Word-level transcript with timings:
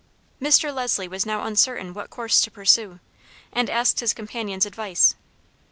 Mr. 0.41 0.73
Leslie 0.73 1.07
was 1.07 1.27
now 1.27 1.43
uncertain 1.43 1.93
what 1.93 2.09
course 2.09 2.41
to 2.41 2.49
pursue, 2.49 2.99
and 3.53 3.69
asked 3.69 3.99
his 3.99 4.15
companion's 4.15 4.65
advice. 4.65 5.13